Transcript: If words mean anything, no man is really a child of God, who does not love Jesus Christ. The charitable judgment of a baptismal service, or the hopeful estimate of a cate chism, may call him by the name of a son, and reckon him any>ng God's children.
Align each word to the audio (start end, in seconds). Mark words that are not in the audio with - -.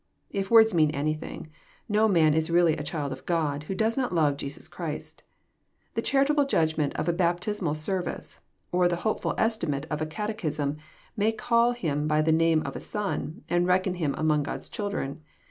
If 0.31 0.49
words 0.49 0.73
mean 0.73 0.89
anything, 0.89 1.51
no 1.87 2.07
man 2.07 2.33
is 2.33 2.49
really 2.49 2.75
a 2.75 2.81
child 2.81 3.11
of 3.11 3.23
God, 3.27 3.65
who 3.65 3.75
does 3.75 3.95
not 3.95 4.11
love 4.15 4.35
Jesus 4.35 4.67
Christ. 4.67 5.21
The 5.93 6.01
charitable 6.01 6.45
judgment 6.47 6.95
of 6.95 7.07
a 7.07 7.13
baptismal 7.13 7.75
service, 7.75 8.39
or 8.71 8.87
the 8.87 8.95
hopeful 9.05 9.35
estimate 9.37 9.85
of 9.91 10.01
a 10.01 10.07
cate 10.07 10.39
chism, 10.39 10.77
may 11.15 11.31
call 11.31 11.73
him 11.73 12.07
by 12.07 12.23
the 12.23 12.31
name 12.31 12.63
of 12.65 12.75
a 12.75 12.79
son, 12.79 13.43
and 13.47 13.67
reckon 13.67 13.93
him 13.93 14.15
any>ng 14.17 14.41
God's 14.41 14.69
children. 14.69 15.21